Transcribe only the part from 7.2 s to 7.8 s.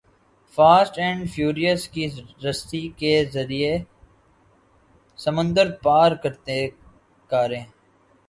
کاریں